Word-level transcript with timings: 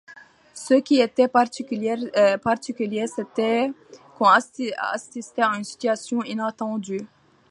Ce 0.55 0.73
qui 0.73 0.99
était 0.99 1.27
particulier, 1.27 1.93
c’était 3.05 3.71
qu’on 4.17 4.29
assistait 4.29 5.43
à 5.43 5.55
une 5.55 5.63
situation 5.63 6.23
inattendue. 6.23 7.05